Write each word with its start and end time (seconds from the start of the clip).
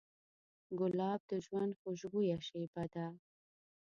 ګلاب 0.79 1.21
د 1.29 1.31
ژوند 1.45 1.73
خوشبویه 1.81 2.37
شیبه 2.47 2.83
ده. 2.93 3.05